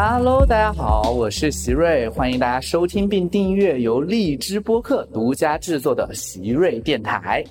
[0.00, 7.44] Hello，大家好，我是席瑞，欢迎大家收听并订阅由荔枝播客独家制作的席瑞电台。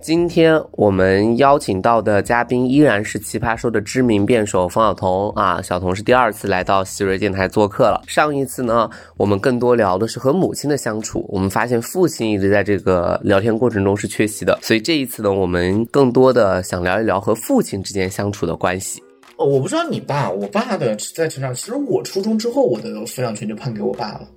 [0.00, 8.00] 今天我们邀请到的嘉宾依然是《奇葩说》的知名辩手冯晓彤啊，小彤是第二次来到席瑞电台做客了。
[8.06, 19.02] 上一次呢，我们更多聊的是和母亲的相处，我们发现父亲一直在这个聊天过程中是缺席的，所以这一次呢，我们更多的想聊一聊和父亲之间相处的关系。
[19.36, 24.28] 哦，我不知道你爸，我爸的在成长，其实我初中之后，我的抚养权就判给我爸了，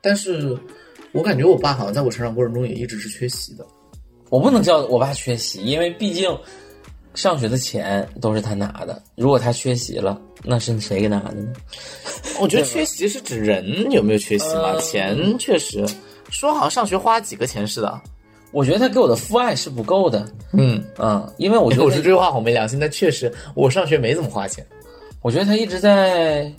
[0.00, 0.58] 但是
[1.12, 3.64] 我感觉我爸好像在我成长过程中也一直是缺席的。
[4.28, 6.36] 我不能叫我爸缺席，因为毕竟
[7.14, 9.00] 上学的钱都是他拿的。
[9.14, 11.52] 如果他缺席了，那是谁给拿的呢？
[12.40, 15.86] 我觉得缺席是指人有没有缺席嘛，钱确实
[16.30, 18.00] 说好像上学花几个钱似的。
[18.52, 20.24] 我觉得他给我的父爱是不够的。
[20.52, 24.64] 嗯嗯，因为我觉得 我说这句话好没良心，但确实我上学没怎么花钱。
[25.22, 26.52] 我觉得他一直在，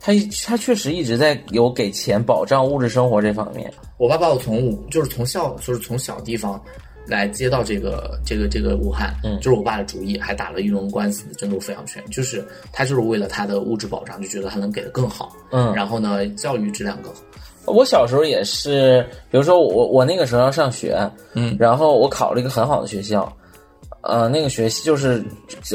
[0.00, 3.72] 他一他确实一直在有给钱保障物质生活这方面。
[3.98, 6.60] 我爸把我从就是从小就是从小地方。
[7.08, 17.20] 来接到这个这个这个武汉，嗯，就是我爸的主意，还打了一轮官司争夺抚养权，就是他就是为了他的物质保障，就觉得他能给的更好，嗯，然后呢，教育质量更好。
[17.66, 20.98] 我小时候也是，比如说我我那个时候要上学，
[21.34, 23.30] 嗯，然后我考了一个很好的学校，
[24.02, 25.24] 呃，那个学习就是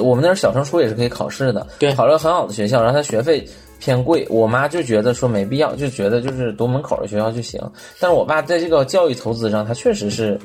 [0.04, 3.46] 我们那时候小升初也是可以考试的，对，考了个很好的学校，然后他学费
[3.80, 7.62] 偏贵，我妈就觉得说没必要，就觉得就是读门口的学校就行，
[8.00, 10.40] 但是我爸在这个教育投资上，他确实是。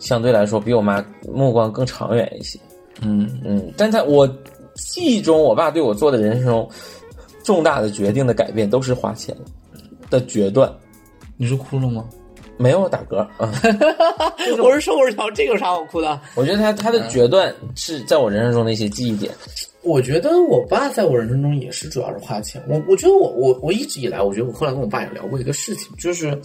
[0.00, 2.58] 相对来说，比我妈目光更长远一些。
[3.00, 4.28] 嗯嗯，但他我
[4.74, 6.68] 记忆中，我爸对我做的人生中
[7.44, 9.34] 重大的决定的改变，都是花钱
[10.10, 10.70] 的决断。
[11.36, 12.04] 你是哭了吗？
[12.56, 13.52] 没有打嗝啊！
[14.62, 16.20] 我是说，我是想这有啥好哭的？
[16.36, 19.32] 我觉得他他的决断是在我人生中的一些记忆点。
[19.84, 22.62] 我觉得我爸在我人生中也是主要是花钱。
[22.66, 26.36] 我我觉得我我我一直以来，我觉得我后来跟我爸也聊过一个事情，就是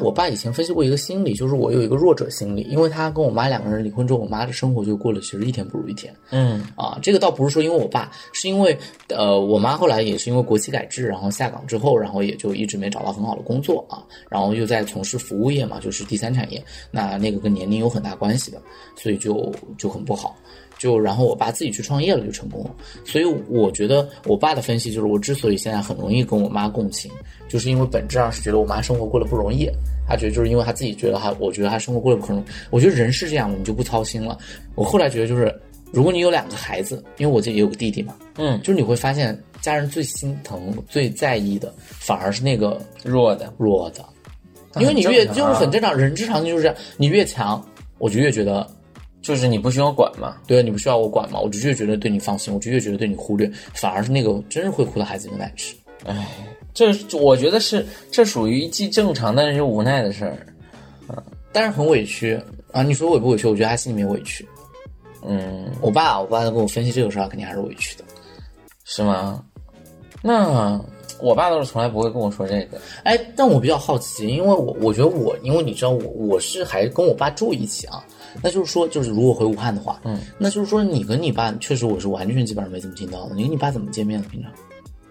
[0.00, 6.14] 我爸以前分析过一个心理，就是我有一个弱者心理，因为他跟我妈两个人离婚之后，我妈的生活就过了其实一天不如一天。
[6.30, 8.76] 嗯啊，这个倒不是说因为我爸，是因为
[9.08, 18.60] 呃我妈后来也是因为国企改制，然后下岗之后，然后也就一直没找到很好的工作啊，然后又在从事服务业嘛，就是第三产业，那那个跟年龄有很大关系的，
[18.96, 20.34] 所以就就很不好。
[20.78, 22.70] 就然后我爸自己去创业了，就成功了。
[23.04, 27.10] 所以我觉得我爸的分析就是，我之所以现在很容易跟我妈共情，
[27.48, 29.68] 就是因为本质上是觉得我妈生活过得不容易。
[30.06, 32.44] 他觉得就是因为他自己觉得他，我觉得他生活过得不容易。
[32.70, 34.38] 我觉得人是这样的，你就不操心了。
[34.74, 35.54] 我后来觉得就是，
[35.92, 44.02] 如果你有两个孩子，因为我这也有个弟弟嘛，嗯，就是你会发现家人最心疼、最在意的反而是那个弱的、弱的，
[44.80, 47.62] 因为你越就是很正常，人之常情就是这样，你越强，
[47.98, 48.66] 我就越觉得。
[49.20, 50.36] 就是你不需要管嘛？
[50.46, 51.40] 对啊，你不需要我管嘛？
[51.40, 55.74] 我就越觉得对你放心，我就越觉得对你忽略，反而是那个真是会哭的孩子有奶吃。
[56.04, 56.28] 哎，
[56.72, 60.46] 这我觉得是这属于既正常但是又无奈的事儿，
[61.08, 62.40] 嗯，但是很委屈
[62.72, 62.82] 啊！
[62.82, 63.48] 你说委不委屈？
[63.48, 64.46] 我觉得他心里面委屈。
[65.26, 68.04] 嗯，我爸，我爸在跟我分析这个事儿，肯定还是委屈的，
[68.84, 69.44] 是吗？
[70.22, 70.80] 那
[71.20, 72.80] 我爸倒是从来不会跟我说这个。
[73.02, 78.04] 哎，但我比较好奇，因为我我觉得我，因为你知道我我是还跟我爸住一起啊。
[78.42, 83.34] 那就是说，就是如果回武汉的话，嗯，那就是说，你跟你爸确实我是完全基本上没怎么听到的。
[83.34, 84.28] 你跟你爸怎么见面的？
[84.28, 84.50] 平常，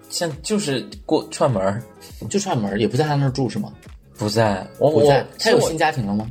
[0.09, 1.83] 像就是过串门儿，
[2.29, 3.71] 就串门儿，也不在他那儿住是吗？
[4.17, 5.25] 不在，我不在。
[5.39, 6.29] 他有新家庭了吗？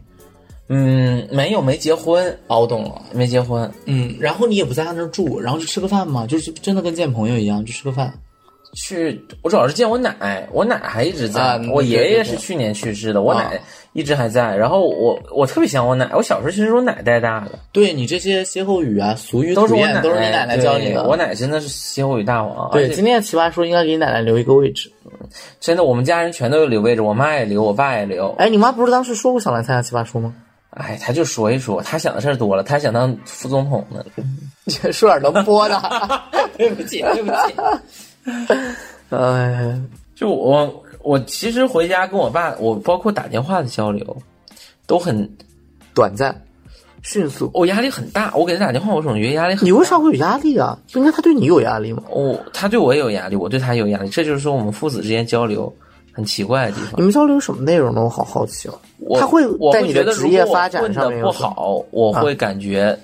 [0.69, 2.27] 嗯，没有，没结婚。
[2.49, 3.71] 哦，我懂了，没结婚。
[3.85, 8.13] 嗯，然后你也不在他那儿住，然后就吃个饭嘛，就是真的跟见朋友一样，就吃个饭。
[8.75, 11.57] 去，我主要是见我奶，我奶还一直在。
[11.71, 13.59] 我爷爷是去年去世的，我奶
[13.97, 14.55] 一直还在。
[14.55, 17.59] 然后我我特别想我奶，我小时候其实我奶带大的。
[17.73, 21.03] 对你这些歇后语啊、俗语都是我奶都是你奶奶教你的。
[21.05, 22.71] 我奶真的是歇后语大王。
[22.73, 24.93] 对，今天的奇葩说应该给你奶奶留一个位置。
[25.59, 28.31] 真的，我们家人全都有留位置，我妈也留，我爸也留。
[28.39, 30.34] 哎，你妈不是当时说过想来参加奇葩说吗？
[30.71, 34.04] 哎，他就说一说，他想的事儿多了，他想当副总统呢。
[34.93, 35.81] 说点能播的。
[36.59, 37.54] 对不起，对不起。
[39.10, 39.81] 哎，
[40.15, 44.05] 就我我其实回家跟我爸，我包括打电话的交流，
[44.89, 45.31] 都很
[45.95, 46.35] 短暂、
[47.01, 47.49] 迅速。
[47.55, 49.65] 我压力很大，我给他打电话，我总觉得压力很。
[49.65, 50.77] 你为啥会有压力啊？
[50.93, 52.03] 不应该他对你有压力吗？
[52.11, 54.09] 哦，他对我也有压力，我对他也有压力。
[54.09, 55.73] 这就是说我们父子之间交流
[56.11, 56.95] 很奇怪的地方。
[56.97, 58.03] 你们交流什么内容呢？
[58.03, 58.77] 我好好奇哦。
[59.21, 62.99] 他会在你的职业发展上面不好，我会感觉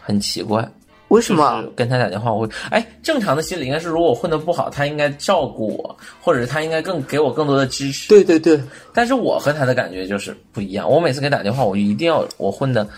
[0.00, 0.70] 很奇怪。
[1.10, 2.32] 为什么跟他打电话？
[2.32, 8.08] 我会哎，正常的心理应该是，如果我混得不好，他应该照顾我，或者是他应该更给我更多的支持。
[8.08, 8.60] 对对对。
[8.94, 10.88] 但是我和他的感觉就是不一样。
[10.88, 12.88] 我每次给打电话，我一定要我混的，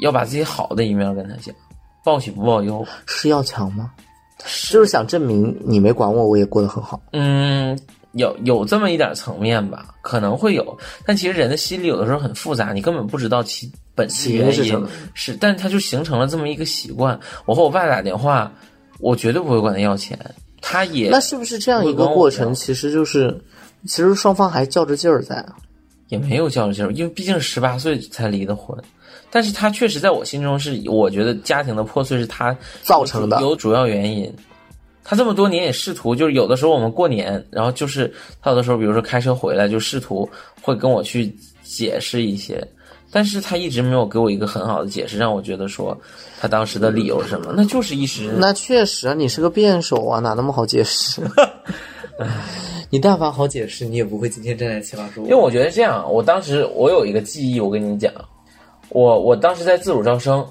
[0.00, 1.54] 要把自己好的一面跟他讲，
[2.02, 2.84] 报喜不报忧。
[3.06, 3.90] 是要强吗？
[4.70, 6.98] 就是想证明你没管我，我也过得很好。
[7.12, 7.78] 嗯，
[8.12, 17.18] 有有这么一点层面吧，可能会有，但其实人的心理有的时候很复杂，你根本不知道其本质起因原因是什么是，但他就形成了这么一个习惯。
[17.44, 18.50] 我和我爸打电话，
[18.98, 20.18] 我绝对不会管他要钱，
[20.60, 22.54] 他也那是不是这样一个过程？
[22.54, 23.38] 其实就是，
[23.86, 25.54] 其实双方还较着劲儿在啊。
[26.08, 28.76] 也没有较着劲儿，因为毕竟十八岁才离的婚。
[29.30, 34.34] 但是他确实在我心中是，我觉得家庭的破碎是他造成的有主要原因。
[35.10, 38.12] 他这么多年也试图，就是有的时候我们过年，然后就是
[38.42, 40.28] 他有的时候，比如说开车回来，就试图
[40.60, 42.62] 会跟我去解释一些，
[43.10, 45.98] 但是他一直没有给我一个很好的解释，让我觉得说
[46.38, 51.22] 他当时的理由是什么，那就是一时那确实啊，你是个 辩手啊，哪那么好解释？
[52.90, 55.24] 你但凡好解释，你也不会今天站在奇葩说。
[55.24, 58.12] 因为我觉得这样，我当时我有一个记忆，我跟你讲，
[58.90, 60.46] 我我当时在自主招生，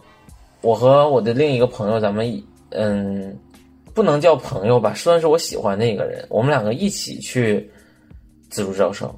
[0.62, 3.36] 我和我的另一个朋友，咱们嗯，
[3.97, 7.67] 不能叫朋友吧，算是我喜欢的一个人，我们两个一起去
[8.47, 9.11] 自主招生，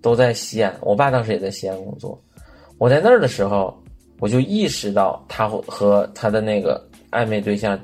[0.00, 2.18] 都在西安，我爸当时也在西安工作，
[2.78, 3.78] 我在那儿的时候，
[4.20, 7.78] 我就意识到他和他的那个暧昧对象，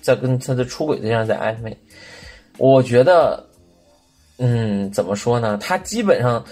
[0.00, 1.76] 在跟他的出轨对象在暧昧，
[2.58, 3.46] 我觉得。
[4.38, 5.56] 嗯，怎么说呢？
[5.58, 6.44] 他基本上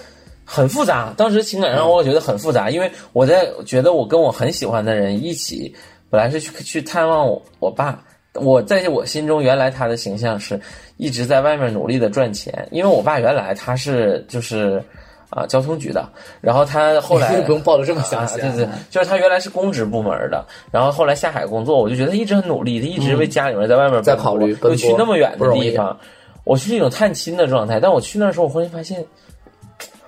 [0.45, 5.75] 很复杂，当时情感让我觉得很复杂，因为我在觉得我跟我很喜欢的人一起，
[6.09, 8.05] 本来是去去探望我我爸，
[8.41, 10.59] 我在我心中原来他的形象是
[10.97, 14.83] 一直在外面努力的赚钱，因为我爸原来他是就是
[15.29, 16.09] 啊交通局的，
[16.41, 25.97] 然后他后来 不用报的这么详细、啊，对对，就是他原来是公职部门的，然后后来下海工作，我就觉得他一直很努力，他一直为家里面在外面在考虑，又去那么远的地方。
[26.45, 29.05] 我是一种探亲的状态，但我去那的时候，我忽然发现，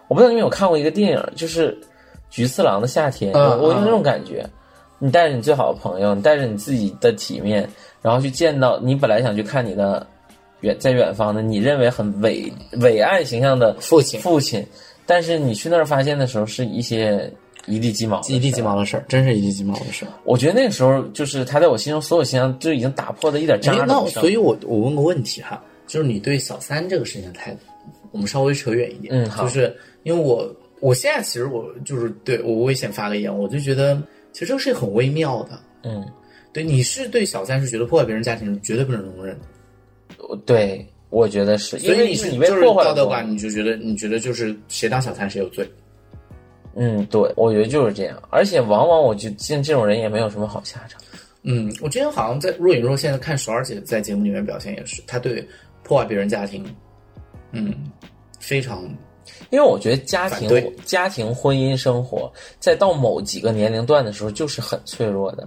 [0.08, 1.72] 我不知道你们有看过一个电影，就是
[2.30, 4.44] 《菊次郎的夏天》，嗯、我有那种感觉。
[4.98, 7.68] 你带着你最好的朋友，你带着你自己的体面，
[8.02, 10.06] 然后去见到你本来想去看你的
[10.60, 14.66] 远在远方的你认为很伟伟岸形象的父亲父亲，
[15.06, 17.32] 但是你去那儿发现的时候，是一些
[17.66, 20.08] 一地鸡毛、一地鸡毛的事儿，真是一地鸡毛的事儿。
[20.24, 25.62] 我觉得那个时候，就是他在我心中所有形象就已经打破的一点渣都那所以我我问个问题哈。
[25.84, 27.58] 就是你对小三这个事情的态度，
[28.12, 29.12] 我们稍微扯远一点。
[29.12, 29.42] 嗯，好。
[29.42, 30.48] 就是因为我
[30.80, 34.00] 我现在其实我就是对我微信发个言，我就觉得
[34.32, 35.50] 其实这个事情很微妙的。
[35.82, 36.02] 嗯，
[36.52, 40.36] 对，你是对小三是觉得破坏别人家庭绝对不能容忍的。
[40.44, 41.78] 对，我觉得是。
[41.78, 45.68] 因为你是你被破坏道德感，你就觉得你觉得就是谁当小三谁有罪。
[46.74, 48.22] 嗯，对，我觉得就是这样。
[48.30, 51.00] 而且往往我就见这种人也没有什么好下场。
[51.42, 55.46] 嗯，我之前好像在若隐若现的看爽儿姐在节目里面表现也是，她对。
[55.84, 56.64] 破坏别人家庭，
[57.50, 57.74] 嗯，
[58.38, 58.84] 非常，
[59.50, 60.48] 因为我觉得家庭、
[60.84, 65.46] 家庭、婚姻生活，在到某几个年龄段的时候，就是很脆弱的，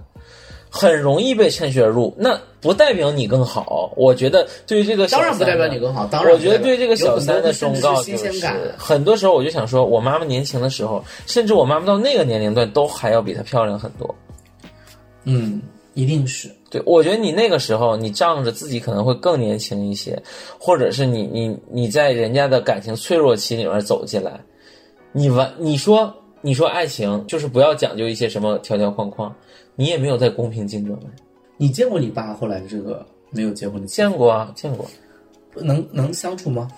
[0.76, 2.14] 很容易被趁虚而入。
[2.18, 8.30] 那不代表你更好，我觉得对于这个当然不代表你更好，当然我觉得对这个小三的忠告就是，
[8.76, 14.14] 很多时候我就想说，我妈妈年轻的时候，甚至我妈妈到那个年龄段都还要比她漂亮很多。
[15.24, 15.62] 嗯，
[15.94, 16.50] 一定是。
[16.68, 20.20] 对，我觉得你那个时候，你仗着自己可能会更年轻一些，
[20.58, 24.40] 或者是你你你在人家的感情脆弱期里面走进来，
[25.12, 26.12] 你完你说
[26.46, 29.34] 你说爱情就是不要讲究一些什么条条框框，
[29.74, 30.96] 你也没有在公平竞争。
[31.56, 33.88] 你见过你爸后来的这个没有结婚的？
[33.88, 34.86] 见过啊，见过。
[35.56, 36.70] 能能相处吗？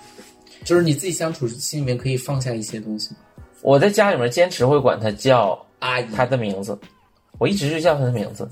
[0.64, 3.10] 就是你自己相处心里面可以放下一些东西。
[3.60, 6.78] 我在家里面坚持会管他叫阿姨，他的名字，
[7.36, 8.48] 我一直就叫他的名字。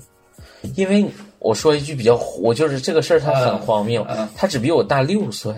[0.75, 1.03] 因为
[1.39, 4.05] 我说一句比较，我就是这个事儿，他很荒谬，
[4.35, 5.51] 他只比我大六岁，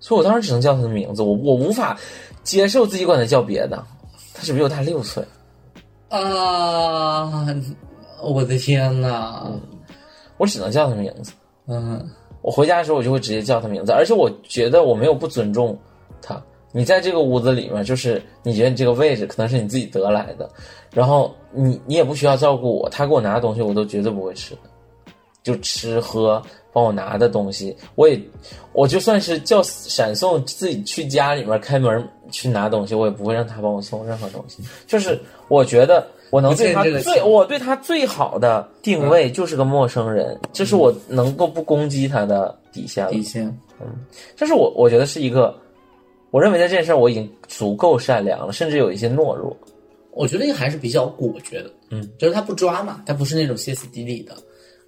[0.00, 1.96] 所以我当时只能叫他的名字，我我无法
[2.42, 3.80] 接受自己管他叫别的，
[4.34, 5.24] 他只比我大六岁。
[6.08, 7.46] 啊，
[8.22, 9.60] 我的天呐、嗯！
[10.36, 11.32] 我只能叫他名字。
[11.66, 12.06] 嗯，
[12.42, 15.78] 我回家的时候我就会直接叫他名字，而且我觉得我没有不尊重
[16.20, 16.42] 他。
[16.72, 20.48] 你在这个屋子里面，就是你觉得你这个位置可能是你自己得来的，
[20.92, 24.60] 然后你你也不需要照顾我，他给我拿的东西我都绝对不会吃的，
[25.42, 28.20] 就吃喝帮我拿的东西，我也
[28.72, 34.62] 我就算是叫闪送自己去家里面开门去拿东西，我也不会让他帮我送任何东西。
[34.86, 43.10] 就是我觉得我能对他最我对他最好的定位就是个陌生人，这是我能够不攻击他的底线了。
[43.10, 43.46] 底线，
[43.80, 43.86] 嗯，
[44.36, 45.54] 这是我我觉得是一个。
[46.30, 49.54] 我认为在这件事儿我已经足够善良了，甚至有一些懦弱。
[50.12, 54.34] 我觉得还是比较果决的，嗯，就是他不抓嘛，他不是那种歇斯底里的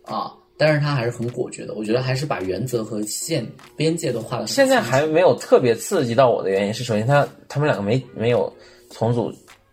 [0.04, 1.74] 啊，但是他还是很果决的。
[1.74, 3.46] 我觉得还是把原则和线
[3.76, 4.46] 边界都画的。
[4.46, 8.52] 现在还没有特别刺激到我的原因是，首先他他们两个没没有
[8.90, 9.32] 重组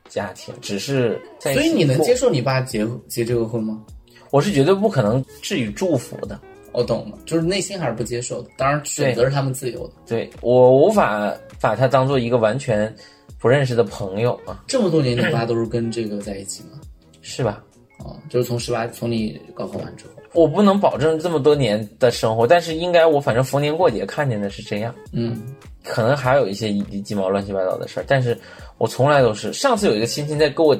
[0.09, 3.81] 家庭，只是在所以你能接受你爸结结这个婚吗？
[4.29, 6.39] 我是绝对不可能至于祝福的。
[6.73, 8.49] 我懂了，就是内心还是不接受的。
[8.55, 9.93] 当然，选择是他们自由的。
[10.07, 12.93] 对我无法把他当做一个完全
[13.37, 16.79] 不认识的朋友啊，这么多年，你爸都是跟这个在一起吗？
[17.21, 17.61] 是吧？
[17.99, 20.20] 哦，就是从十八，从你高考完之后。
[20.33, 25.41] 我不能保证这么多年的生活，但是应该我反正逢年过节看见的是这样，嗯，
[25.83, 28.37] 可能还有一些一地鸡毛乱七八糟的事儿，但是
[28.77, 29.51] 我从来都是。
[29.51, 30.77] 上次有一个亲戚在跟我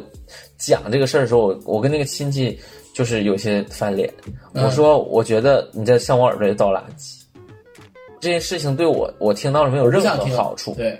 [0.58, 2.58] 讲这个事儿的时候，我我跟那个亲戚
[2.94, 4.10] 就是有些翻脸，
[4.54, 7.22] 我说我觉得你在向我耳朵里倒垃圾，
[8.20, 10.98] 这件事情对我我听到了没有任何好处，对，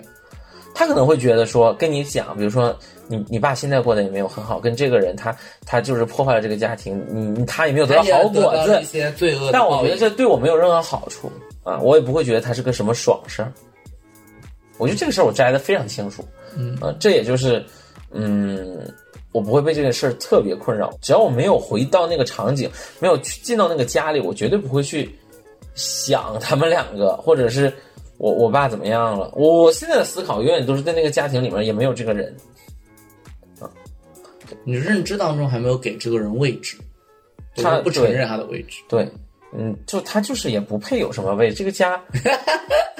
[0.74, 2.76] 他可能会觉得说跟你讲，比如说。
[3.08, 9.50] 你你爸现在过得也没有很好，跟这个人他他就是破坏了这个家庭，你他也没有得到好果子，一些罪恶。
[9.52, 11.30] 但我觉得这对我没有任何好处
[11.62, 13.52] 啊，我也不会觉得他是个什么爽事儿。
[14.78, 16.24] 我觉得这个事儿我摘的非常清楚，
[16.56, 17.64] 嗯啊，这也就是
[18.10, 18.80] 嗯，
[19.30, 20.90] 我不会被这个事儿特别困扰。
[21.00, 22.68] 只要我没有回到那个场景，
[22.98, 25.14] 没有去进到那个家里，我绝对不会去
[25.74, 27.72] 想他们两个，或者是
[28.16, 29.30] 我我爸怎么样了。
[29.36, 32.34] 我现在的思考永远都是在那个家庭里面也没有这个人。
[34.64, 36.76] 你认知当中还没有给这个人位置，
[37.56, 38.82] 他不承认他的位置。
[38.88, 39.10] 对，
[39.52, 41.54] 嗯，就他就是也不配有什么位置。
[41.56, 42.00] 这个家，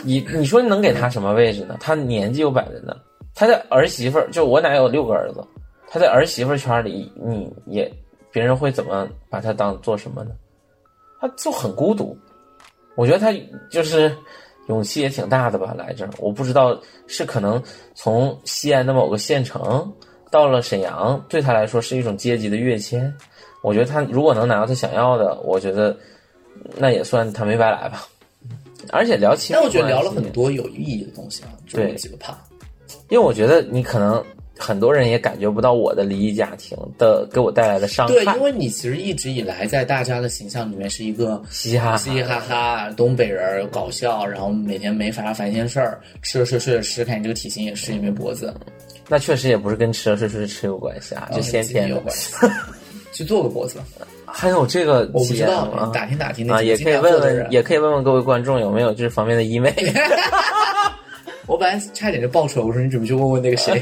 [0.03, 1.77] 你你说能给他什么位置呢？
[1.81, 2.97] 他年纪又摆在那，
[3.35, 5.43] 他的儿媳妇儿，就我奶有六个儿子，
[5.89, 7.93] 他在儿媳妇圈里，你也
[8.31, 10.33] 别人会怎么把他当做什么呢？
[11.21, 12.17] 他就很孤独。
[12.97, 13.33] 我觉得他
[13.71, 14.15] 就是
[14.67, 16.11] 勇气也挺大的吧，来这儿。
[16.19, 17.63] 我不知道是可能
[17.95, 19.91] 从西安的某个县城。
[20.33, 23.13] 到了沈阳，对他来说是一种阶级的跃迁。
[23.63, 25.95] 我觉得他如果能拿到他想要的，我觉得
[26.77, 28.09] 那也算他没白来吧。
[28.91, 32.37] 而且聊亲，但我觉得聊了很多有意义的东西啊，对几个怕。
[33.11, 34.25] 因为我觉得你可能
[34.59, 38.15] 很多人也感觉不到我的离异家庭的给我带来的伤害。
[38.15, 48.53] 对，因为你其实一直以来在大家的形象里面是一个嘻嘻哈嘻嘻哈哈东北人，搞笑，然后每天没啥烦心事儿，吃着睡睡着吃，看你这个体型也是，也没脖子。
[49.13, 52.33] 那确实也不是跟吃了睡睡吃有关系啊，就先天有关系。
[53.13, 53.79] 去做个脖子，
[54.25, 59.71] 还有这个我不知道，打听打听啊，也可以问问，也可以问问各位观众有没有这方面的医美。
[61.47, 63.79] 我本来差点就爆出来，我说你准备去问问那个谁，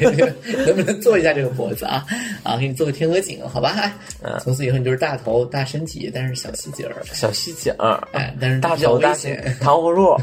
[0.66, 2.04] 能不能做一下这个脖子啊？
[2.42, 3.94] 啊，给你做个天鹅颈，好吧？
[4.40, 10.20] 从此以后你就是大头大身体，但是小细节儿，小细节儿，哎，但是大头大险，糖葫芦。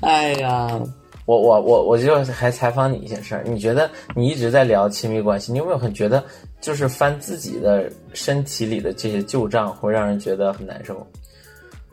[0.00, 0.80] 哎呀。
[1.26, 6.24] 我我我我就还采访你一些事儿，你觉得你一直在聊亲密关系，你有没有很觉得
[6.60, 11.06] 就是翻自己的身体里的这些旧账会让人觉得很难受？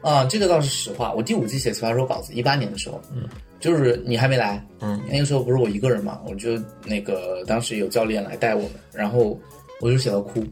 [0.02, 1.14] 啊，这个倒是实话。
[1.14, 3.28] 我第五季写奇葩说稿子，一八年的时候，嗯，
[3.60, 9.40] 就是你还没来，嗯，那个时候不是我一个人嘛，我就那个当时有教练来带我们，然后
[9.80, 10.44] 我就写到哭，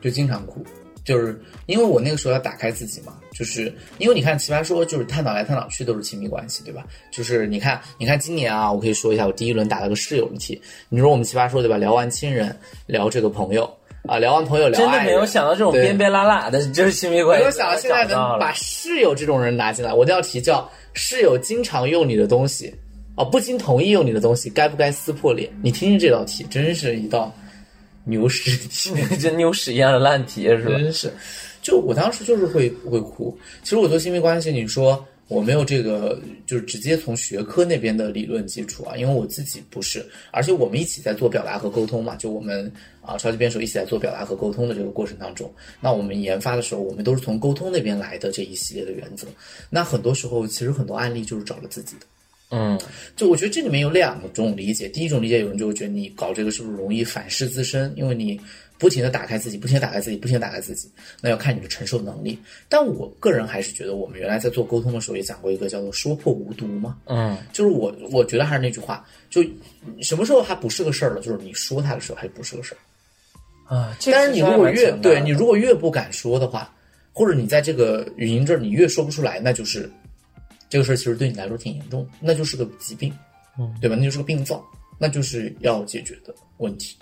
[0.00, 0.64] 就经常哭。
[1.04, 6.86] 就是因为我那个时候要打开自己嘛，就是因为你看奇葩说，就是探讨来探讨去都是亲密关系，对吧？
[7.10, 10.60] 就是你看，你看今年啊，我可以说一下，我第一轮打了个室友的题。
[10.88, 11.76] 你说我们奇葩说对吧？
[11.76, 12.56] 聊完亲人，
[12.86, 13.70] 聊这个朋友
[14.06, 17.44] 啊，聊完朋友聊真的没有想到这种边边拉拉的，就是亲密关系。
[17.44, 22.74] 没有想到现在能把室友这种人拿进来，我这道题叫室友经常用你的东西，
[23.16, 25.50] 哦，不经同意用你的东西，该不该撕破脸？
[25.62, 27.30] 你听听这道题，真是一道。
[28.06, 28.92] 牛屎题，
[29.22, 30.76] 跟牛屎一样的烂题是吧？
[30.78, 31.12] 真是，
[31.62, 33.36] 就我当时就是会会哭。
[33.62, 42.14] 其实我做亲密关系，你说我没有这个，就是直接从学科那边的理论基础啊，因为我自己不是，而且我们一起在做表达和沟通嘛。
[42.16, 42.70] 就我们
[43.00, 49.26] 啊，超级辩手一起在做表达和沟通的这个过程当中，那我们研发的时候，我们都是从沟通那边来的这一系列的原则。
[49.70, 52.06] 那很多时候，其实很多案例就是找了自己的。
[52.56, 52.78] 嗯，
[53.16, 54.88] 就我觉得这里面有两种理解。
[54.88, 57.92] 第一种理解，有人就会觉得你搞这个是不是容易反噬自身？
[57.96, 58.40] 因为你
[58.78, 60.88] 不停的打开自己，不停的打开自己，不停的打开自己，
[61.20, 62.38] 那要看你的承受能力。
[62.68, 66.96] 但我个人还是觉得，我们原来在做沟通的时候也讲过一个叫做“说破无毒”嘛。
[67.06, 69.42] 嗯，就是我我觉得还是那句话，就
[70.00, 73.96] 什么时候它不是个事儿了，就是你说它的时候还不是个事儿啊。
[74.12, 76.72] 但是你如果越对你如果越不敢说的话，
[77.12, 79.90] 或者你在这个语音这儿你越说不出来，那就是。
[80.74, 83.16] 这个事儿其实对你来说挺严重，那就是个疾病，
[83.56, 83.94] 嗯，对吧？
[83.96, 84.60] 那就是个病灶，
[84.98, 86.96] 那就是要解决的问题。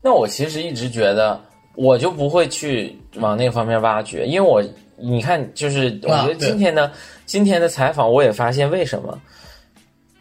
[0.00, 1.38] 那我其实一直觉得，
[1.74, 4.64] 我就不会去往那方面挖掘，因为我
[4.96, 6.90] 你看，就是我觉得今天的
[7.26, 9.20] 今天的采访，我也发现为什么，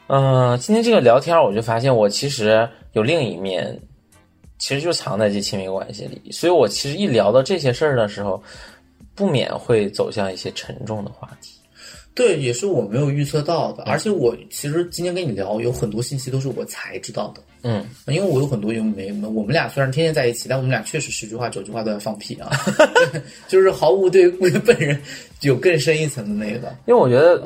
[0.08, 3.80] 嗯，今天这个聊天，我就发现我其实有另一面，
[4.60, 8.44] 其实就藏在这亲密关系里，所以我其实一聊到这些事儿的时候，
[9.16, 11.55] 不免会走向一些沉重的话题。
[12.16, 13.84] 对，也是我没有预测到的。
[13.84, 17.42] 而且我其实今天跟你聊，有很多信息都是我才知道的。
[17.64, 22.50] 嗯，因为我有很多有没我们俩虽然天天在一起，但我们俩确实十句话九句话都在放屁啊，
[23.50, 24.98] 就是毫无对本人
[25.42, 26.74] 有更深一层的那个。
[26.88, 27.44] 因为我觉得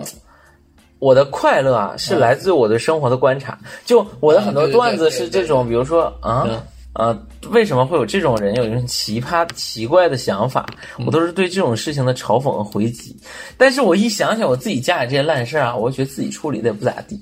[1.00, 3.58] 我的快乐啊，是来自我对生活的观察。
[3.86, 6.62] 就我的很多段子对对是这种，比如说啊嗯。
[6.94, 7.18] 呃，
[7.52, 10.66] 为什么会有这种人有一种奇葩、奇怪的想法？
[11.06, 13.16] 我都是对这种事情的嘲讽和回击。
[13.58, 17.18] 但是我一想想我自己家里这些烂事儿啊，我就觉得自己处理的也不咋地，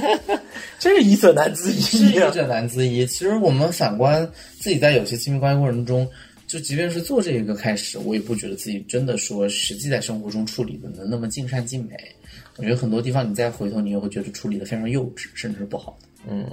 [0.78, 2.28] 真是一色难自是抑啊。
[2.28, 3.06] 一者难自抑。
[3.06, 6.06] 其实我们反观自己在有些亲密关系过程中，
[6.46, 11.96] 就即便是做这个开始，我也不觉得自己真的说实际在生活中处理的能那么尽善尽美。
[12.62, 16.08] 有很多地方你再回头，你也会觉得处理的非常幼稚，甚至是不好的。
[16.28, 16.46] 嗯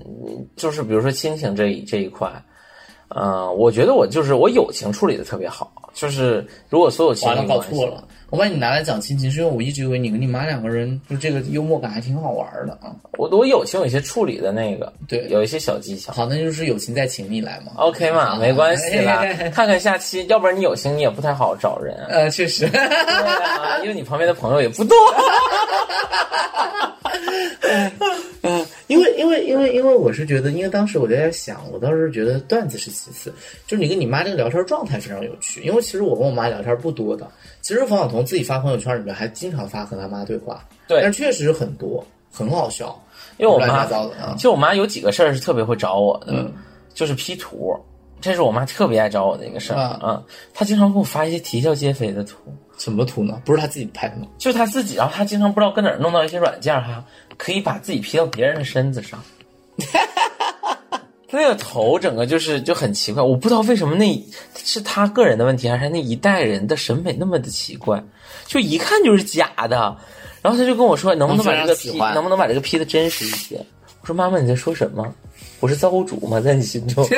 [0.56, 2.32] 就是比如说亲情这一这一块，
[3.10, 8.04] 呃，我觉得我就是我友情处理的特别好，就是如果所有亲搞错了。
[8.30, 12.92] 我把你拿来讲亲情，是因为我一直以为你跟你妈两个人就这个幽默感还挺好玩的啊。
[13.14, 16.12] 我我友情有一些处理的那个，对有一些小技巧。
[16.12, 17.72] 好，那就是友情在请你来嘛。
[17.78, 18.98] OK 嘛，没关系
[19.56, 24.98] 看看下期，要不然你友情你也不太好找人，呃，确实，对啊，因为你旁边的朋友也不多。
[28.88, 33.34] 因为因为因为因为我是觉得，因为当时我就在想，我当时觉得段子是其次，
[33.66, 35.62] 就是你跟你妈这个聊天状态非常有趣。
[35.62, 37.30] 因为其实我跟我妈聊天不多的，
[37.62, 42.98] 其实冯晓彤自己发朋友圈里面还经常发和他妈对话，对但是确实很多，很好笑，
[43.38, 43.86] 因为我妈
[44.36, 44.42] 其。
[44.44, 46.54] 实我妈有几个事儿是特别会找我的，嗯
[46.94, 47.76] 就是 P 图，
[48.22, 50.24] 这是我妈特别爱找我的一个事儿啊啊。
[50.54, 52.38] 她经常给我发一些啼笑皆非的图，
[52.78, 53.42] 什么图呢？
[53.44, 54.28] 不是他自己拍的吗？
[54.38, 57.04] 就是她自己，然后他经常不知道跟哪儿弄到一些软件儿哈，
[57.38, 59.22] 可以把自己 P 到别人的身子上。
[61.30, 68.02] 他那个头整个就是就很奇怪，我不知道为什么那是他个人的问题，还是那一代人的审美那么的奇怪，
[68.46, 69.98] 就一看就是假的。
[70.42, 73.58] 然后他就跟我说，能不能把这个 P，能不能把这个 P 的真实一些？
[74.02, 75.14] 我说妈妈你在说什么？
[75.60, 76.40] 我是造物主吗？
[76.40, 77.06] 在你心中？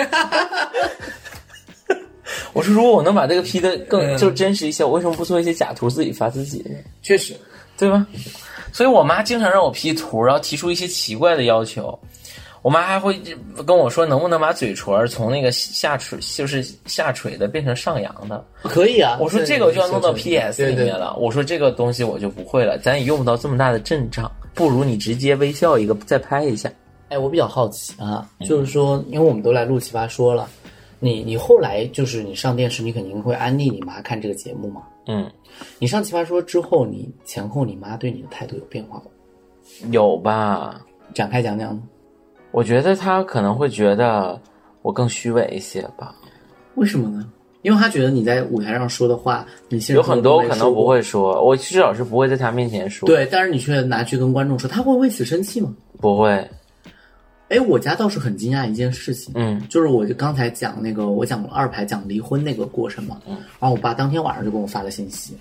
[2.54, 6.66] 我说如果我能把这个 P 的更嗯就真实一些，我为什么不做一些假图自己发自己？
[7.02, 7.36] 确实，
[7.78, 8.06] 对吧？
[8.72, 11.98] 所以我妈经常让我 P 图，然后提出一些奇怪的要求。
[12.62, 13.18] 我妈还会
[13.66, 18.44] 跟我说，能不能把嘴唇从那个下垂，就是下垂的变成上扬的？
[18.64, 19.18] 可以啊。
[19.22, 21.16] 我说这个我就要弄到 PS 里面了。
[21.18, 26.70] 我说这个东西我就不会了，咱也用不到这么大的阵仗，不如你直接微笑一个，再拍一下。
[27.08, 30.50] 哎，我比较好奇啊，就是说，因为我们都来录奇葩说了，
[31.00, 34.84] 你你后来就是你上电视，你肯定会安利你妈看这个节目嘛？
[35.08, 35.30] 嗯，
[35.80, 39.06] 你上奇葩说之后，你前后你妈对你的态度有变化吗？
[39.92, 40.82] 有吧？
[41.14, 41.82] 展开讲讲？
[42.52, 44.40] 我觉得他可能会觉得
[44.82, 46.16] 我更虚伪一些吧。
[46.76, 47.32] 为什么呢？
[47.62, 50.88] 因为他觉得你在舞台上说的话，你其实有很多可能不。
[50.88, 55.76] 会说，我至少是不会在他面前说。，对，但是你却拿去跟观众说，他会为此生气吗？
[56.00, 56.48] 不会。
[57.50, 65.36] 哎，我家倒是很惊讶一件事情，嗯就是我就刚才讲那个，我讲二排讲离婚那个过程嘛，嗯然后我爸当天晚上就给我发了信息，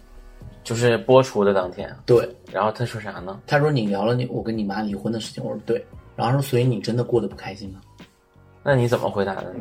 [0.64, 3.40] 就是播出的当天，对，然后他说啥呢？
[3.46, 5.84] 他说你聊了你我跟你妈离婚的事情，我说对，
[6.16, 7.80] 然后说所以你真的过得不开心吗？
[8.64, 9.60] 那你怎么回答的呢？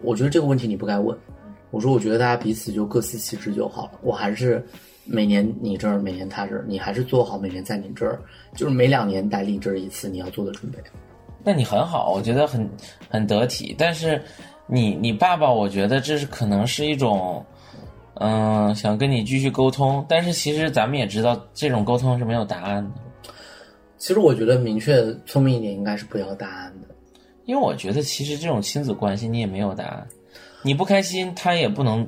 [0.00, 1.16] 我觉得这个问题你不该问。
[1.70, 3.92] 我说我觉得大家彼此就各司其职就好了。
[4.02, 4.62] 我还是
[5.04, 8.20] 每年你这儿，每年他这儿，你还是做好每年在你这儿，
[8.54, 10.78] 就是每两年来你这儿一次你要做的准备。
[11.44, 12.68] 那你很好，我觉得很
[13.08, 13.74] 很得体。
[13.78, 14.22] 但是
[14.66, 17.44] 你你爸爸，我觉得这是可能是一种，
[18.14, 20.04] 嗯、想跟你继续沟通。
[20.08, 22.90] 但是其实咱们也知道，这种沟通是没有答案的。
[23.98, 26.88] 其实我觉得明确聪明一点应该是不要答案的。
[27.44, 30.06] 因为我觉得其实这种亲子关系你也没有答案，
[30.62, 32.06] 你不开心，他也不能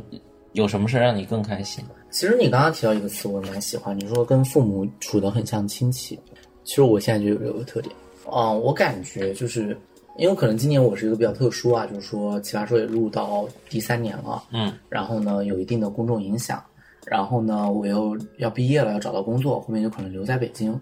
[0.53, 1.85] 有什么事让你更开心。
[2.11, 6.19] 其实你刚刚提到一个词，我蛮喜欢，你说跟父母处得很像亲戚。
[6.63, 7.93] 其实我现在就有这个特点，
[8.33, 9.77] 嗯，我感觉就是
[10.17, 16.63] 因为可能今年我是一个比较特殊啊，就是说奇葩说也录到第三年了，嗯，然后呢有一定的公众影响，
[17.05, 20.79] 然后呢我又要毕业了，要找到工作，后面就可能留在北京，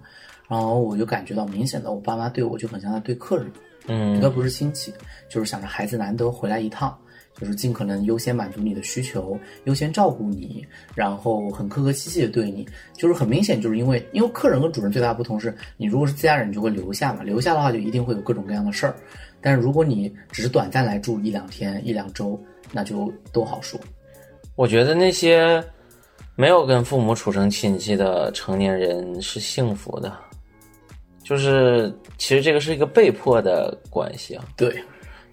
[0.48, 3.50] 然后我就感觉到明显的，我爸妈对我就很像在对客人，
[3.86, 4.92] 嗯绝对不是亲戚，
[5.28, 6.96] 就是想着孩子难得回来一趟，
[7.40, 10.64] 就是尽可能优先满足你的需求，优先照顾你，
[10.94, 18.94] 然后很客客气气的对你，就是很明显就是因为因为客人和主人最大的不同是，你如果是自家人你就会留下嘛，留下的话就一定会有各种各样的事儿，
[19.40, 22.40] 但是如果你只是短暂来住一两天一两周，
[22.70, 23.80] 那就都好说。
[24.54, 25.62] 我觉得那些
[26.36, 30.16] 没有跟父母处成亲戚的成年人是幸福的，
[31.24, 34.82] 就是其实这个是一个被迫的关系啊，对，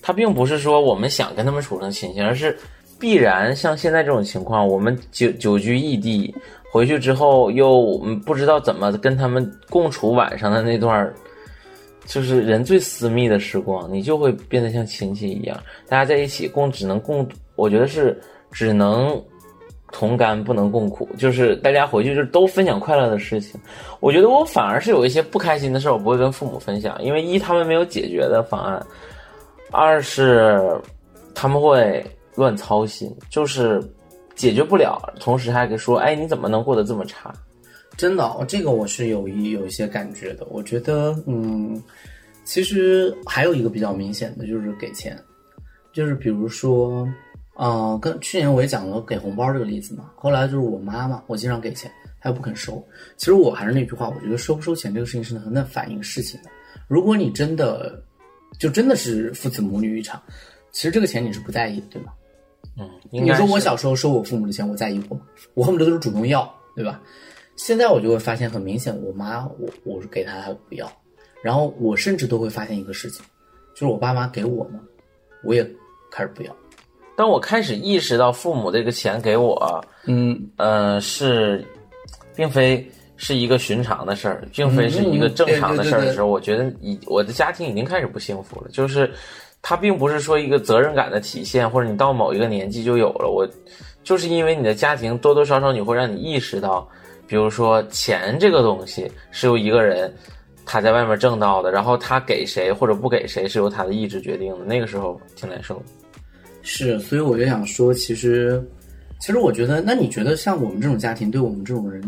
[0.10, 2.58] 他并不是说我们想跟他们处成亲戚，而是
[3.00, 6.34] 必然像现在这种情况，我们久久居异地，
[6.72, 7.96] 回去之后又
[8.26, 11.08] 不知道怎么跟他们共处晚上的那段，
[12.08, 15.56] 就是人最私密的时光，你就会变得像亲戚一样，
[15.88, 18.20] 大家在一起共只能共，我觉得是
[18.52, 19.24] 只能
[19.92, 23.62] 同甘不能共苦，就是大家回去就都分享快乐的事情。
[24.00, 28.84] 我觉得我反而是有一些不开心的事，我不会跟父母分享，因为一他们没有解决的方案，
[29.72, 30.60] 二是
[31.34, 32.06] 他们会
[32.36, 33.82] 乱操心，就是
[34.36, 37.34] 解决不了，同时还给说，哎，你怎么能过得这么差？
[37.98, 40.48] 真的，这个我是有一有一些感觉的。
[40.50, 41.82] 我觉得，嗯，
[42.46, 45.22] 其实还有一个比较明显的就是给钱，
[45.92, 47.06] 就是比如说，
[47.56, 50.12] 呃，跟去年我也讲了给红包这个例子嘛。
[50.16, 52.82] 后来就是我妈妈，我经常给钱，她又不肯收。
[53.18, 56.50] 其实我还是那句话，我觉得收不收钱这个事情是很能反映事情的。
[56.88, 58.02] 如果你真的
[58.58, 60.22] 就真的是父子母女一场，
[60.72, 62.14] 其实这个钱你是不在意的，对吗？
[62.78, 65.24] 嗯，你说我小时候收我父母的钱，我在意过吗？
[65.54, 67.02] 我恨不得都是主动要，对吧？
[67.56, 70.90] 现在我就会发现很明显，我妈我我是给她，她不要，
[71.42, 73.24] 然后我甚至都会发现一个事情，
[73.74, 74.80] 就是我爸妈给我呢，
[75.44, 75.64] 我也
[76.10, 76.56] 开始不要。
[77.18, 81.66] 当我开始意识到父母这个钱给我，嗯，呃，是，
[82.34, 82.90] 并非
[83.22, 88.70] 是一个寻常的事儿，并非是一个正常的事儿的时候，我觉得已我的家庭已经开始不幸福了。
[88.72, 89.12] 就是，
[89.62, 93.30] 它并不是说一个责任感的体现，或者你到某一个年纪就有了。
[93.30, 93.48] 我
[94.06, 96.88] 就是因为你的家庭多多少少你会让你意识到，
[97.28, 100.12] 比如说钱这个东西是由一个人
[100.66, 104.64] 他在外面挣到的，然后他给谁或者不给谁是由他的意志决定的。
[104.64, 105.82] 那个时候挺难受的。
[106.62, 108.64] 是，所以我就想说，其实，
[109.20, 112.02] 其实我觉得，那你觉得像我们这种家庭对我们这种人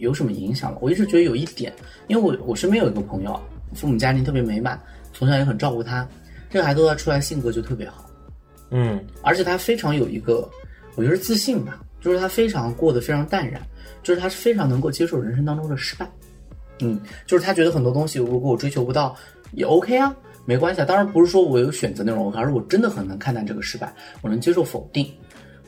[0.00, 0.78] 有什么影响吗？
[0.80, 1.72] 我一直觉得有一点，
[2.08, 3.40] 因为我我身边有一个朋友，
[3.74, 4.80] 父母家庭特别美满，
[5.12, 6.06] 从小也很照顾他，
[6.50, 8.04] 这个孩子他出来性格就特别好。
[8.72, 10.48] 嗯而且他非常有一个，
[10.94, 13.60] 我觉得是自信吧，就是他非常过得非常淡然，
[14.02, 16.08] 就是他是非常能够接受人生当中的失败，
[16.80, 19.14] 嗯，就是他觉得很多东西如果我追求不到
[19.52, 20.84] 也 OK 啊，没关系啊。
[20.84, 25.12] 当然不是说我有选择那种 OK，而是我真的很能看淡这个失败，我能接受否定。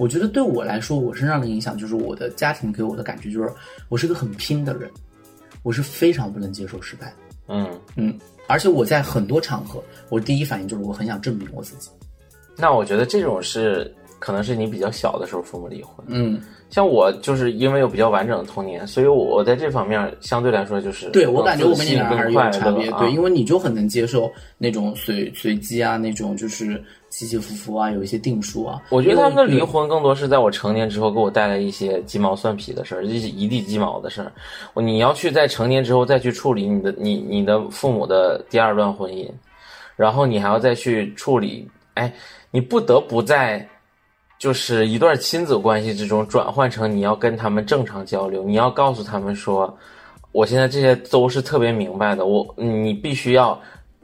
[0.02, 3.48] 我觉得对我来说，我身上的影响就是我的家庭给我的感觉就是
[3.88, 4.90] 我是个很拼的人，
[5.62, 7.14] 我是非常不能接受失败，
[7.46, 11.88] 嗯，嗯，而且我在很多场合，我第一反应就是我很想证明我自己，
[12.56, 16.06] 那我觉得这种是可能是你比较小的时候父母离婚。
[16.06, 16.40] 嗯。
[16.70, 28.80] 像我就是因为有比较完整的童年，所以我在这方面相对来说就是对我感觉我跟你更俩还是有差别，啊对，因为你就很能接受那种随随机啊，那种就是起起伏伏啊，有一些定数啊。
[28.88, 34.32] 我觉得他们的离婚更多是在我成年之后给我带来一些鸡毛蒜皮的事儿，就是一地鸡毛的事儿。
[34.72, 39.30] 我你要去在成年之后再去处理你的你你的父母的第二段婚姻，
[39.94, 42.10] 然后你还要再去处理，哎，
[42.50, 43.68] 你不得不在
[44.42, 49.72] 就是一段亲子关系之中转换成你要跟他们正常交流，你要告诉他们说，
[50.32, 53.56] 我现在这些都是特别明白的，我你必须要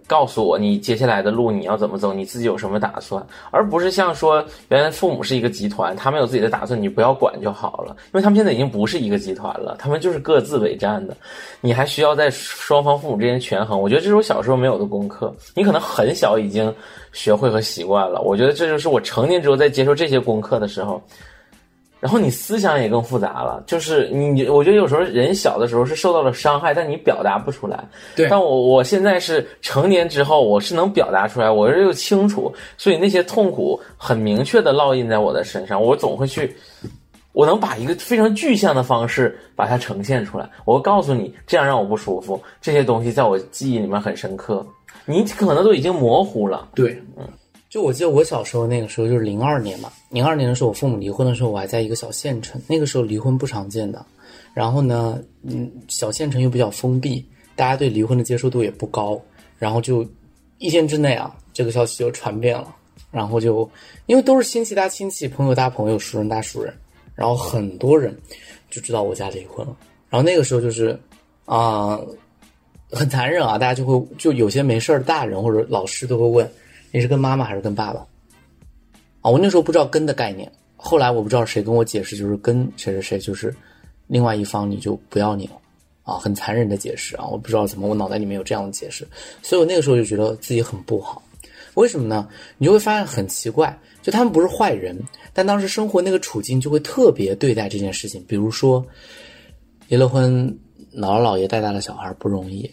[0.09, 11.17] 告诉我你接下来的路你要怎么走，你自己有什么打算，而不是像说原来父母是一个集团，他们有自己的打算，你不要管就好了，因为他们现在已经不是一个集团了，他们就是各自为战的，
[11.61, 13.81] 你还需要在双方父母之间权衡。
[13.81, 16.75] 我觉得这是我小时候没有的功课，你可能很小已经
[17.13, 18.21] 学会和习惯了。
[18.23, 21.01] 我觉得这就是我成年之后在接受这些功课的时候。
[22.01, 27.85] 然后你思想也更复杂了，就是你，我觉得有时候人小的时候是受到了伤害，但你表达不出来。
[28.15, 36.55] 对但我我现在是成年之后，我是能表达出来，我是又清楚，所以那些痛苦很明确的烙印在我的身上，我总会去，
[37.33, 40.49] 我能把一个非常具象的方式把它呈现出来。
[40.65, 44.65] 我会告诉你，这样让我不舒服，这些东西在我记忆里面很深刻，
[45.05, 46.69] 你可能都已经模糊了。
[46.75, 47.27] 对，嗯，
[47.69, 54.05] 就我记得我小时候那个时候就是零二年嘛，零二年的时候我父母离婚的时候，我还在一个小县城，那个时候离婚不常见的。
[54.55, 59.21] 然后呢，嗯，小县城又比较封闭，大家对离婚的接受度也不高，
[59.59, 60.07] 然后就
[60.57, 62.75] 一天之内啊，这个消息就传遍了。
[63.11, 63.71] 然后就
[64.07, 66.75] 因为都是亲戚搭亲戚，朋友搭朋友，熟人搭熟人，
[67.15, 68.15] 然后很多人
[68.71, 69.77] 就知道我家离婚了。
[70.11, 70.99] 然后那个时候就是
[71.45, 71.99] 啊、
[72.91, 76.51] 很残忍啊，大家就会就有些没事儿大人或者老师都会问
[76.91, 78.07] 你是跟妈妈还是跟爸爸
[79.21, 79.31] 啊？
[79.31, 83.55] 我那时候不知道跟的概念，后来我不知道谁跟我解释，就是跟谁谁谁就是
[84.07, 85.53] 另外一方你就不要你了
[86.03, 89.07] 啊，很残忍的解释啊，我不知道怎么我脑袋里面有这样的解释，
[89.43, 91.23] 所以我那个时候就觉得自己很不好。
[91.75, 92.27] 为什么呢？
[92.57, 94.99] 你就会发现很奇怪，就他们不是坏人，
[95.33, 98.25] 但当时生活那个处境就会特别对待这件事情。
[98.27, 98.85] 比如说，
[99.87, 100.49] 离了婚，
[100.93, 102.69] 姥姥姥爷带大的小孩不容易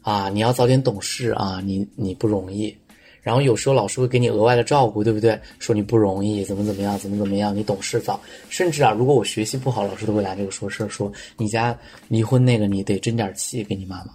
[0.00, 2.76] 啊，你要早点懂事啊，你你不容易。
[3.24, 5.36] 然后有时候老师会给你额外的照顾，对不对？
[5.58, 8.20] 说你不容易，怎么怎么样，怎么怎么样，你懂事早。
[8.50, 14.12] 甚至啊，如果我学习不好，老师都会拿这个说事儿，说你家离婚那个你得争点气给你妈妈。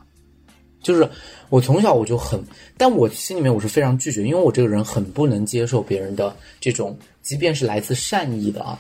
[0.82, 1.10] 就是
[1.50, 2.42] 我从小我就很，
[2.78, 8.80] 但我心里面我是非常拒绝，因为我这个人很不能接受别人的这种，即便是来自善意的啊，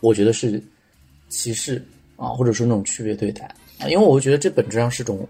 [0.00, 0.60] 我觉得是
[1.28, 1.80] 歧视
[2.16, 3.44] 啊，或者说那种区别对待
[3.78, 5.28] 啊，因为我觉得这本质上是种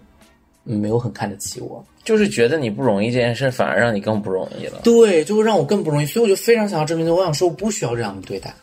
[0.75, 4.81] 没有很看得起我，就是觉得你不容易这件事，反而让你更不容易了。
[4.83, 8.53] 对，就会让我更不容易，所以我就非常想要证明，我想说我不需要这样的对待，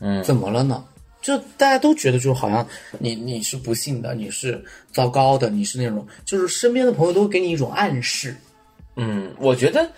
[0.00, 0.84] 嗯，怎么了呢？
[1.22, 2.66] 就大家都觉得，就好像
[2.98, 8.36] 你你是不幸的，你是糟糕的，你是那种，就是身边的朋友都会给你一种暗示，
[8.96, 9.88] 嗯，我觉得，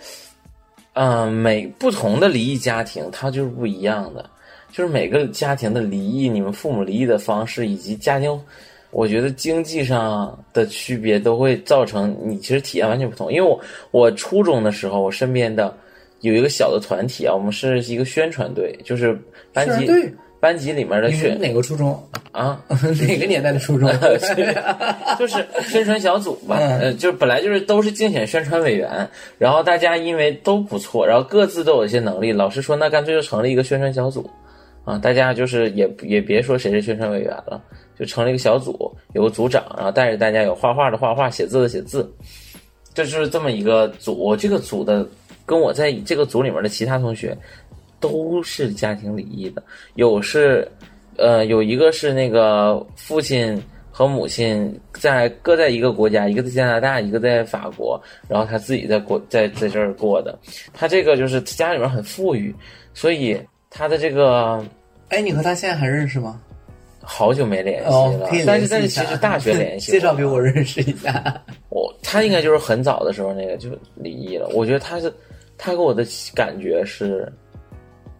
[0.93, 4.29] 嗯、每不同的离异家庭，它就是不一样的，
[4.71, 8.41] 就是每个家庭的离异，你们父母离异的方式，以及家庭，
[8.91, 13.31] 我觉得经济上的区别，都会造成你其实体验完全不同。
[13.31, 13.59] 因为我
[13.91, 15.75] 我初中的时候，我身边的
[16.21, 19.19] 有一个小的团体啊，我们是一个宣传队，就是
[19.53, 22.01] 班级对，班级里面的你宣哪个初中？
[22.31, 23.89] 啊， 哪个年代的初中？
[25.17, 34.29] 就是宣传小组吧，呃，就本来就是都是竞选宣传委员，然后大家因为都不错，然后各自都有一些能力，老师说那干脆就成立一个宣传小组，
[34.85, 37.61] 啊，大家就是也也别说谁是宣传委员了，
[37.99, 42.07] 就成了一个小组，有个组长，然后带着大家有画画的画画，写字的写字，
[42.93, 44.35] 这就是这么一个组。
[44.35, 45.07] 这个组的
[45.45, 47.35] 跟我在这个组里面的其他同学
[47.99, 49.63] 都是家庭离异的，
[49.95, 50.69] 有是
[51.17, 53.59] 呃有一个是那个父亲
[53.91, 60.37] 和母亲在各在一个国家，一个在加拿大，一个在法国，然后他自己在国在在这儿过的。
[60.71, 62.53] 他这个就是家里面很富裕，
[62.93, 64.63] 所以他的这个
[65.09, 66.39] 哎，你和他现在还认识吗？
[67.09, 71.41] 好久没联系哦了，，但是但是其实大学 联系介绍给我认识一下。
[71.69, 74.49] 我他应该就是很早的时候那个就离异了。
[74.53, 75.11] 我觉得他是
[75.57, 77.31] 他给我的感觉是，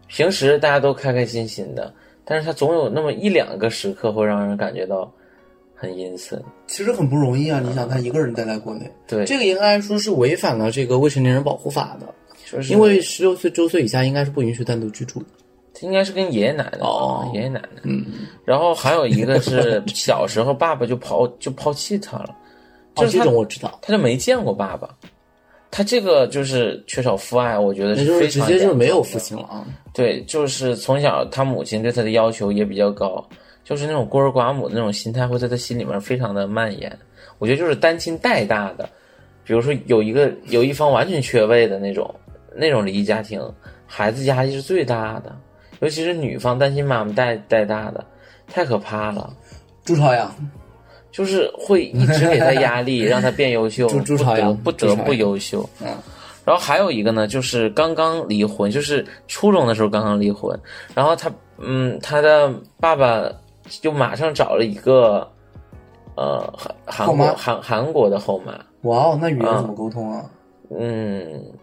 [0.07, 5.11] 平时大家都开开心心的，但是他总有那么一两个时刻会让人感觉到
[5.75, 6.41] 很阴森。
[6.65, 7.61] 其实很不容易啊！
[7.61, 12.07] 你想，他一个人待在国内，对，这个应该说是违反了这个未成年人保护法的，
[12.49, 15.25] 就是因为十六岁周岁以下应该是不允许单独居住的。
[15.81, 17.81] 应该是跟爷爷奶奶哦爷爷奶奶。
[17.83, 18.05] 嗯，
[18.45, 22.35] 然后还有一个是小时候爸爸就抛就抛弃他了，
[22.95, 24.89] 哦，这就是他种我知道，他就没见过爸爸。
[25.69, 29.65] 他这个就是缺少父爱，我觉得是非常直接就是没有父亲了啊。
[29.93, 33.23] 对，就是从小他母亲对他的要求也比较高，
[33.65, 36.97] 就是那种孤儿寡母的那种心态会在他心里面非常的蔓延。
[37.37, 38.89] 我觉得就是单亲带大的，
[39.43, 42.15] 比如说有一个有一方完全缺位的那种
[42.55, 43.39] 那种离异家庭，
[43.85, 45.35] 孩子压力是最大的，
[45.79, 48.03] 尤其是女方担心妈妈带带大的，
[48.47, 49.31] 太可怕了。
[49.83, 50.33] 朱朝阳，
[51.11, 55.67] 就是会一直给他压力， 让他变优秀，朱朱朝阳不得不优秀。
[55.81, 55.87] 嗯，
[56.43, 60.59] 然后还有一个呢，就是刚刚离婚，就是初中的时候刚刚离婚，
[60.93, 63.23] 然后他嗯，他的爸爸
[63.67, 65.27] 就马上找了一个
[66.15, 66.53] 呃
[66.85, 70.21] 韩韩国韩韩国的后妈，哇哦，那语言怎么沟通啊？
[70.23, 70.29] 嗯，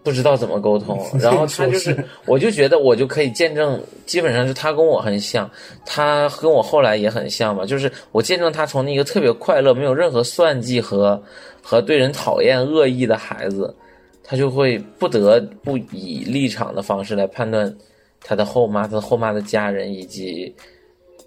[0.02, 5.50] 不知道怎么沟通， 然后他就是是，我就觉得我就可以见证，基本上是他跟我很像，
[5.84, 11.22] 他跟我后来也很像嘛，就是我见证他从那个特别快乐、没有任何算计和
[11.62, 13.74] 和对人讨厌恶意的孩子，
[14.22, 17.70] 他就会不得不以立场的方式来判断
[18.22, 20.54] 他的后妈、他的后妈的家人以及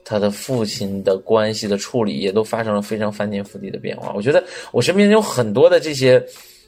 [0.04, 4.12] 他的父亲的关系的处理，也都发生了非常翻天覆地的变化。
[4.16, 6.26] 我觉得我身边有很多的这些。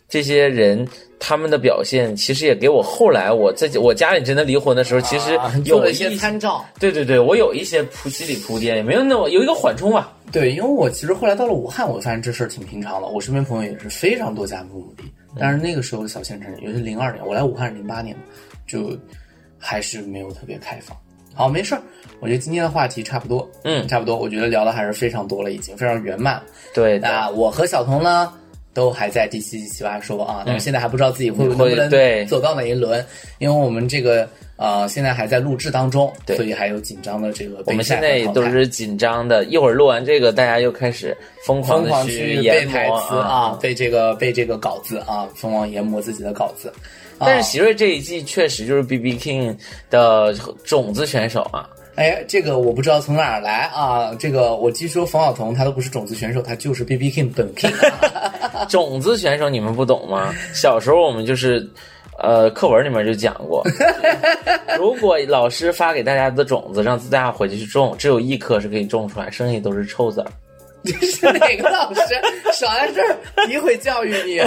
[0.10, 0.86] 这些人
[1.19, 6.65] 他们的表现，其实也给我后来我在我家里真的离婚的时候，其实有了一些参照。
[6.80, 10.12] 对对对，我有一些铺心理铺垫，也没有那么有一个缓冲吧。
[10.32, 13.08] 对，因为我其实后来到了武汉，我发现这事儿挺平常的。
[13.08, 15.04] 我身边朋友也是非常多家父母离，
[15.39, 18.24] 但是那个时候的小县城，尤其零二年，我来武汉是零八年嘛，
[18.67, 18.98] 就
[19.58, 20.98] 还是没有特别开放。
[21.34, 21.82] 好，没事儿，
[22.19, 26.41] 我觉得今天的话题差不多，嗯差不多，我觉得聊的还是非常多了，已经非常圆满。
[26.74, 28.32] 对，那我和小童呢，
[28.74, 33.04] 都还在第七期奇葩说啊，但是现在还不知道自己会不嗯会会能不对能走到哪一轮，
[33.40, 34.28] 因为我们这个
[34.58, 46.70] 呃现在还在录制当中，所以还有紧张的这个我们现在也都是紧张的，一会儿录完这个，大家又开始疯狂的疯狂去背台词啊，背这个背这个稿子啊，疯狂研磨自己的稿子。
[47.18, 49.54] 啊但是席瑞这一季确实就是 B B King
[49.90, 54.16] 的种子选手啊，哎，这个我不知道从哪儿来啊。
[54.18, 58.29] 这个我据说冯晓彤他都不是种子选手，他就是 B B King 本 King 啊。
[58.69, 60.34] 种子选手你们不懂吗？
[60.54, 61.67] 小时候我们就是，
[62.17, 63.63] 呃，课文里面就讲过，
[64.78, 70.28] 如果老师发给大家的种子，让大家回去去种，只有一颗是可以种出来，剩下都是臭籽儿。
[70.82, 72.02] 这是哪个老师？
[72.54, 74.39] 少在这儿诋毁教育你，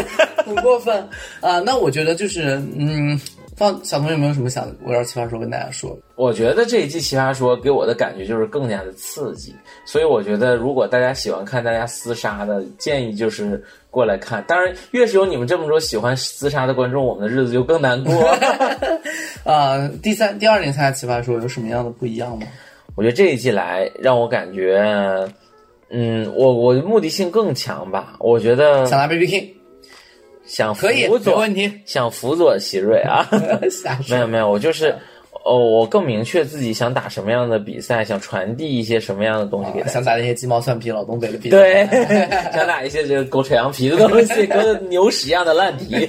[0.44, 1.06] 很过分
[1.42, 1.60] 啊！
[1.60, 3.20] 那我觉得就是，嗯，
[3.56, 5.96] 放小童有没有什么想围绕奇葩说跟大家说？
[6.16, 14.42] 我觉得这一季《奇葩说》给我的感觉就是更加的刺激，所以我觉得如果大家喜欢看大家厮杀的，建议就是过来看。
[14.48, 18.14] 当然，越是有你们这么多喜欢厮杀的观众，我们的日子就更难过。
[19.44, 22.46] 啊，第三、第二年参加奇葩说有什么样的不一样吗？
[22.94, 24.82] 我觉得这一季来让我感觉，
[25.90, 28.16] 嗯，我我的目的性更强吧。
[28.18, 29.48] 我觉得想拿 Baby King
[30.52, 31.72] 想辅佐问题。
[31.86, 33.26] 想辅佐席瑞啊。
[34.10, 34.94] 没有没有，我就是，
[35.46, 39.92] 哦，我更明确自己想打什么样的比赛，想传递一些什么样的东西给大家。
[39.94, 41.56] 想打那些鸡毛蒜皮老东北的比赛。
[41.56, 41.86] 对，
[42.52, 46.06] 想打一些这个狗扯羊皮的东西，跟牛屎一样的烂皮。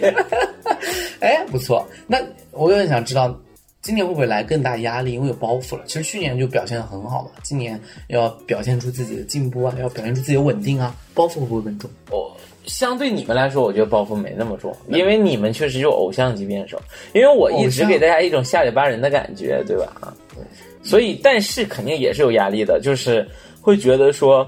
[1.21, 1.87] 哎，不错。
[2.05, 2.17] 那
[2.51, 3.33] 我有点想知道，
[3.81, 5.13] 今年会不会来更大压力？
[5.13, 5.85] 因为有包袱了。
[5.87, 7.79] 其实去年就表现的很好嘛，今年
[8.09, 11.89] 要表现出自己的进步啊，要表现出自己的稳定啊，包袱会不会更重？
[12.11, 16.79] 我相对你们来说，我觉得包袱没那么重，因为你们确实就偶像级辩手，
[17.13, 19.91] 因为我一直给大家一种下里巴人的感觉，对吧？
[20.01, 20.13] 啊，
[20.83, 23.27] 所以但是肯定也是有压力的，就是
[23.61, 24.47] 会觉得说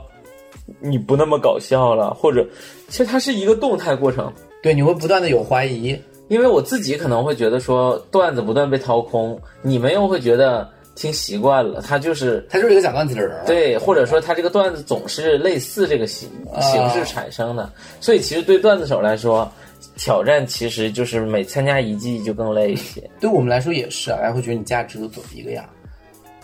[0.80, 2.46] 你不那么搞笑了，或者
[2.88, 4.32] 其实它是一个动态过程。
[4.62, 5.96] 对，你会不断的有怀疑。
[6.28, 13.44] 因为我自己可能会觉得说段子不断被掏空，你们又会觉得听习惯了，他就是他就是一个讲段子的人儿。
[13.46, 19.52] 对，或者说他这个段子总是类似这个形啊形式产生的，所以其实对段子手来说，
[19.98, 23.08] 挑战其实就是每参加一季就更累一些。
[23.20, 25.64] 对我们来说也是啊，大家会觉得你价值都走一个样。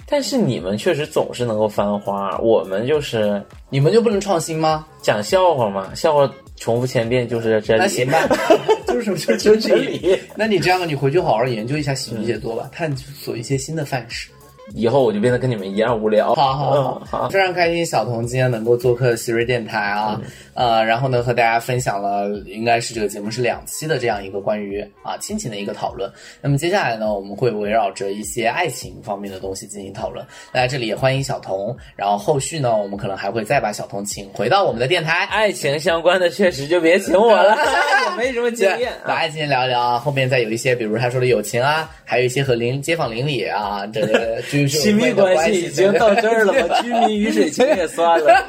[0.05, 4.85] 但是你们确实总是能够翻花，我们就是你们就不能创新吗？
[5.01, 7.81] 讲笑话嘛，笑话重复千遍就是真理。
[7.81, 8.19] 那行吧，
[8.85, 9.81] 就是什么就是就是真。
[9.81, 10.19] 理。
[10.35, 14.27] 那你这样，你回去好好研究一下喜剧写作吧，探索一些新的范式。
[14.73, 16.33] 以后我就变得跟你们一样无聊。
[16.35, 17.29] 好好嗯好，好。
[17.29, 20.19] 非常开心，小童今天能够做客喜瑞电台啊，
[20.53, 26.11] 呃，然后呢和大家分享了应该是这个节目是两期的这样一个关于啊亲情的一个讨论。
[26.41, 30.25] 那么接下来呢，我们会围绕着一些爱情方面的东西进行讨论。
[30.53, 35.25] 那在这里也欢迎小童，然后后续呢，我们可能还会再把小童请回到我们的电台。
[35.25, 37.57] 爱情相关的确实就别请我了，
[38.09, 39.07] 也没什么经验啊。
[39.07, 48.45] 把爱情聊一聊啊，后面再有一些，比如他说的友情啊，还有一些和邻街坊邻里啊，这个 就是亲密关系已经到这儿了， 我居民鱼水情也算了。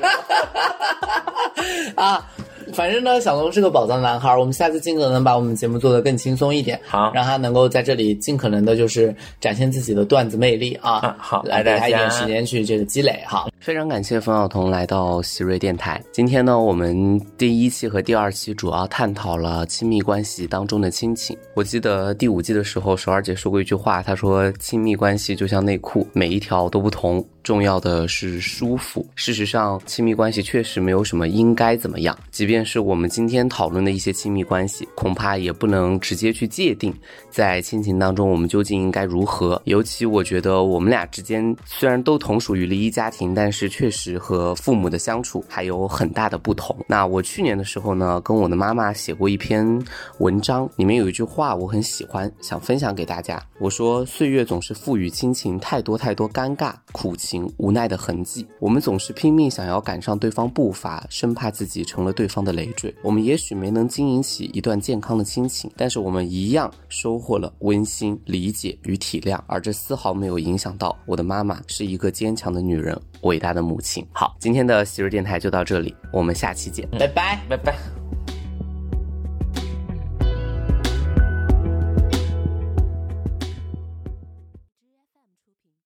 [1.96, 2.26] 啊。
[2.72, 10.92] 反正呢，小龙是个宝藏男孩，我们下次尽可能把我们节目做得更轻松一点，好让他能够在这里尽可能的就是展现自己的段子魅力啊。
[10.94, 13.46] 啊 好来给他一点时间去这个积累哈。
[13.60, 16.02] 非常感谢冯晓彤来到喜瑞电台。
[16.12, 21.36] 今天呢，我们第一期和第二期主要探讨了亲密关系当中的亲情。
[21.54, 32.16] 我记得第五季的时候，首尔姐说过一句话，她说：“亲密关系就像内裤，每一条都不同，重要的是舒服。”事实上，亲密关系确实没有什么应该怎么样。
[32.30, 36.94] 即便是我们今天讨论的一些亲密关系，恐怕也不能直接去界定，
[37.30, 39.60] 在亲情当中我们究竟应该如何。
[39.64, 46.76] 尤其我觉得我们俩之间虽然都同属于离异家庭，但是确实和父母的相处还有很大的不同。
[46.86, 49.82] 那我去年的时候呢，跟我的妈妈写过一篇
[50.18, 53.42] 文章，里面有一句话我很喜欢，想分享给大家。
[53.58, 62.94] 我说：岁月总是赋予亲情太多太多尴尬、苦情、无奈的痕迹，我们总是拼命想要赶上对方步伐，生怕自己成了对方的累赘。
[63.02, 74.06] 我们也许没能经营起一段健康的亲情，但是我们一样收获了温馨、理解与体谅，而这丝毫没有影响到我的妈妈是一个坚强的女人，伟大的母亲。
[74.12, 76.86] 好，今天的喜日电台就到这里，我们下期见。
[76.98, 77.40] 拜拜。
[77.48, 78.01] 拜拜。